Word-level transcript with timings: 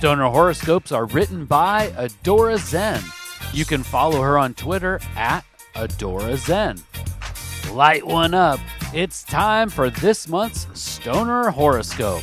Stoner 0.00 0.30
horoscopes 0.30 0.92
are 0.92 1.04
written 1.04 1.44
by 1.44 1.88
Adora 1.88 2.56
Zen. 2.56 3.02
You 3.52 3.66
can 3.66 3.82
follow 3.82 4.22
her 4.22 4.38
on 4.38 4.54
Twitter 4.54 4.98
at 5.14 5.44
Adora 5.74 6.38
Zen. 6.38 6.78
Light 7.74 8.06
one 8.06 8.32
up. 8.32 8.60
It's 8.94 9.22
time 9.22 9.68
for 9.68 9.90
this 9.90 10.26
month's 10.26 10.66
Stoner 10.72 11.50
horoscope. 11.50 12.22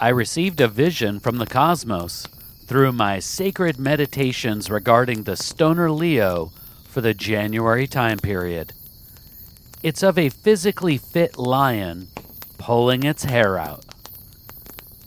I 0.00 0.08
received 0.08 0.62
a 0.62 0.68
vision 0.68 1.20
from 1.20 1.36
the 1.36 1.46
cosmos 1.46 2.26
through 2.64 2.92
my 2.92 3.18
sacred 3.18 3.78
meditations 3.78 4.70
regarding 4.70 5.24
the 5.24 5.36
Stoner 5.36 5.90
Leo 5.90 6.52
for 6.88 7.02
the 7.02 7.12
January 7.12 7.86
time 7.86 8.16
period. 8.16 8.72
It's 9.82 10.02
of 10.02 10.16
a 10.16 10.30
physically 10.30 10.96
fit 10.96 11.36
lion 11.36 12.08
pulling 12.56 13.02
its 13.02 13.24
hair 13.24 13.58
out. 13.58 13.84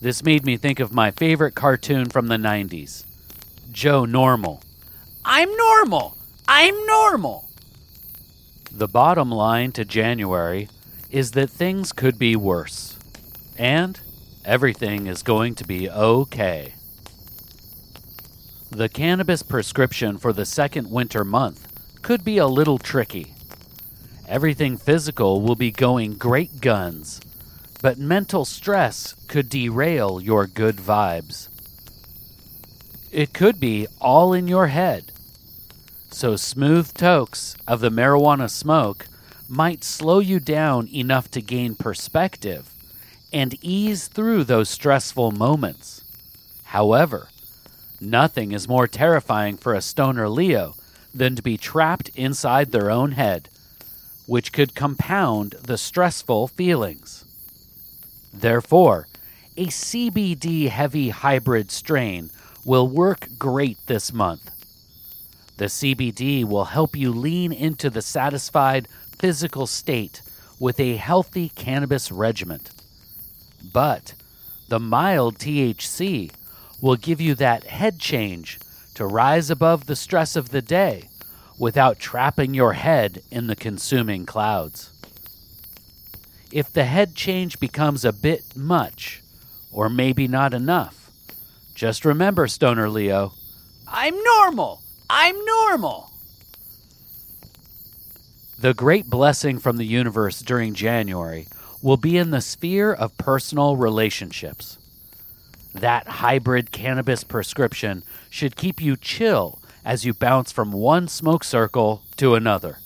This 0.02 0.24
made 0.24 0.46
me 0.46 0.56
think 0.56 0.80
of 0.80 0.94
my 0.94 1.12
favorite 1.12 1.56
cartoon 1.56 2.06
from 2.06 2.28
the 2.28 2.38
90s 2.38 3.04
Joe 3.72 4.06
Normal. 4.06 4.62
I'm 5.26 5.54
normal! 5.58 6.16
I'm 6.48 6.86
normal! 6.86 7.50
The 8.72 8.88
bottom 8.88 9.30
line 9.30 9.74
to 9.74 9.84
January 9.84 10.70
is 11.12 11.32
that 11.32 11.50
things 11.50 11.92
could 11.92 12.18
be 12.18 12.38
worse. 12.38 12.98
And 13.58 14.00
everything 14.46 15.08
is 15.08 15.22
going 15.22 15.56
to 15.56 15.66
be 15.66 15.90
okay. 15.90 16.76
The 18.72 18.88
cannabis 18.88 19.44
prescription 19.44 20.18
for 20.18 20.32
the 20.32 20.46
second 20.46 20.90
winter 20.90 21.26
month 21.26 21.68
could 22.02 22.24
be 22.24 22.38
a 22.38 22.48
little 22.48 22.78
tricky. 22.78 23.34
Everything 24.30 24.78
physical 24.78 25.42
will 25.42 25.56
be 25.56 25.72
going 25.72 26.14
great 26.14 26.62
guns, 26.62 27.20
but 27.82 27.98
mental 27.98 28.46
stress 28.46 29.16
could 29.28 29.50
derail 29.50 30.20
your 30.22 30.46
good 30.48 30.78
vibes. 30.78 31.48
It 33.12 33.34
could 33.34 33.60
be 33.60 33.88
all 34.00 34.34
in 34.34 34.48
your 34.48 34.68
head. 34.68 35.12
So, 36.12 36.36
smooth 36.36 36.94
tokes 36.94 37.56
of 37.68 37.80
the 37.80 37.90
marijuana 37.90 38.50
smoke 38.50 39.08
might 39.48 39.84
slow 39.84 40.20
you 40.20 40.40
down 40.40 40.88
enough 40.90 41.32
to 41.32 41.42
gain 41.42 41.76
perspective 41.76 42.70
and 43.32 43.58
ease 43.64 44.08
through 44.08 44.44
those 44.44 44.70
stressful 44.70 45.32
moments. 45.32 46.04
However, 46.66 47.30
nothing 48.02 48.52
is 48.52 48.68
more 48.68 48.88
terrifying 48.88 49.58
for 49.58 49.74
a 49.74 49.82
stoner 49.82 50.30
Leo 50.30 50.76
than 51.14 51.36
to 51.36 51.42
be 51.42 51.58
trapped 51.58 52.10
inside 52.10 52.72
their 52.72 52.92
own 52.92 53.14
head, 53.14 53.50
which 54.26 54.52
could 54.52 54.76
compound 54.76 55.56
the 55.64 55.78
stressful 55.78 56.48
feelings. 56.50 57.26
Therefore, 58.34 59.08
a 59.58 59.68
CBD 59.68 60.70
heavy 60.70 61.10
hybrid 61.10 61.72
strain 61.72 62.30
will 62.64 62.88
work 62.88 63.28
great 63.38 63.78
this 63.88 64.14
month. 64.14 64.52
The 65.58 65.66
CBD 65.66 66.46
will 66.46 66.66
help 66.66 66.96
you 66.96 67.12
lean 67.12 67.52
into 67.52 67.90
the 67.90 68.02
satisfied 68.02 68.88
physical 69.18 69.68
state 69.68 70.22
with 70.60 70.80
a 70.80 70.96
healthy 70.96 71.50
cannabis 71.50 72.12
regimen. 72.12 72.62
But 73.74 74.14
the 74.70 74.80
mild 74.80 75.38
THC 75.38 76.32
will 76.82 76.96
give 76.96 77.20
you 77.20 77.36
that 77.36 77.66
head 77.66 78.00
change 78.00 78.60
to 78.94 79.06
rise 79.06 79.50
above 79.50 79.86
the 79.86 79.96
stress 79.96 80.36
of 80.36 80.50
the 80.50 80.62
day 80.62 81.10
without 81.58 82.00
trapping 82.00 82.54
your 82.54 82.74
head 82.74 83.22
in 83.30 83.48
the 83.48 83.56
consuming 83.56 84.26
clouds. 84.26 84.92
If 86.52 86.74
the 86.74 86.86
head 86.86 87.16
change 87.16 87.60
becomes 87.60 88.04
a 88.04 88.14
bit 88.14 88.56
much, 88.56 89.22
or 89.72 89.88
maybe 89.88 90.28
not 90.28 90.54
enough, 90.54 91.12
just 91.76 92.06
remember, 92.06 92.48
Stoner 92.48 92.90
Leo, 92.90 93.34
I'm 93.88 94.22
normal! 94.24 94.82
I'm 95.10 95.36
normal! 95.46 96.12
The 98.60 98.74
great 98.74 99.10
blessing 99.10 99.60
from 99.60 99.78
the 99.78 99.86
universe 99.86 100.42
during 100.42 100.74
January 100.74 101.48
will 101.82 101.98
be 101.98 102.18
in 102.18 102.32
the 102.32 102.42
sphere 102.42 102.92
of 102.92 103.18
personal 103.18 103.78
relationships. 103.78 104.78
That 105.74 106.08
hybrid 106.08 106.72
cannabis 106.72 107.24
prescription 107.24 108.04
should 108.30 108.56
keep 108.56 108.82
you 108.82 108.98
chill 108.98 109.60
as 109.86 110.04
you 110.04 110.14
bounce 110.14 110.52
from 110.52 110.72
one 110.72 111.08
smoke 111.08 111.44
circle 111.44 112.02
to 112.18 112.36
another. 112.36 112.80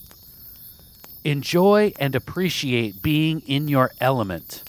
Enjoy 1.26 1.94
and 2.00 2.16
appreciate 2.16 3.02
being 3.02 3.42
in 3.48 3.70
your 3.70 3.92
element. 4.02 4.64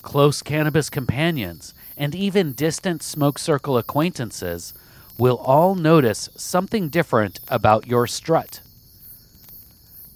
Close 0.00 0.40
cannabis 0.40 0.88
companions 0.88 1.74
and 1.98 2.14
even 2.14 2.54
distant 2.54 3.02
smoke 3.02 3.38
circle 3.38 3.76
acquaintances 3.76 4.72
will 5.18 5.36
all 5.36 5.74
notice 5.74 6.30
something 6.36 6.88
different 6.88 7.40
about 7.48 7.86
your 7.86 8.06
strut. 8.06 8.60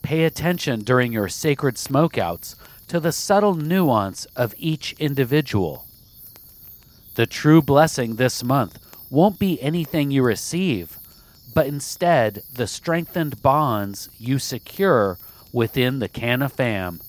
Pay 0.00 0.24
attention 0.24 0.80
during 0.80 1.12
your 1.12 1.28
sacred 1.28 1.74
smokeouts 1.74 2.54
to 2.88 2.98
the 2.98 3.12
subtle 3.12 3.54
nuance 3.54 4.24
of 4.34 4.54
each 4.56 4.94
individual. 4.98 5.84
The 7.16 7.26
true 7.26 7.60
blessing 7.60 8.16
this 8.16 8.42
month 8.42 8.78
won't 9.10 9.38
be 9.38 9.60
anything 9.60 10.10
you 10.10 10.22
receive, 10.22 10.96
but 11.54 11.66
instead 11.66 12.42
the 12.52 12.66
strengthened 12.66 13.42
bonds 13.42 14.08
you 14.18 14.38
secure 14.38 15.18
within 15.52 15.98
the 15.98 16.08
Canna 16.08 16.48
fam. 16.48 17.00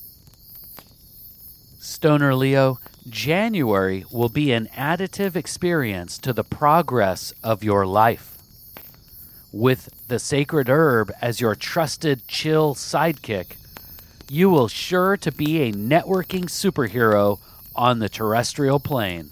Stoner 1.80 2.34
Leo, 2.34 2.80
January 3.10 4.06
will 4.12 4.30
be 4.30 4.52
an 4.52 4.68
additive 4.76 5.36
experience 5.36 6.18
to 6.20 6.32
the 6.32 6.44
progress 6.44 7.34
of 7.44 7.64
your 7.64 7.86
life. 7.86 8.38
With 9.52 9.90
the 10.08 10.20
sacred 10.20 10.70
herb 10.70 11.12
as 11.22 11.42
your 11.42 11.56
trusted 11.56 12.28
chill 12.28 12.74
sidekick, 12.74 13.58
you 14.30 14.50
will 14.50 14.68
sure 14.68 15.18
to 15.18 15.32
be 15.32 15.62
a 15.62 15.74
networking 15.74 16.46
superhero 16.46 17.40
on 17.76 18.00
the 18.00 18.10
terrestrial 18.10 18.80
plane. 18.80 19.32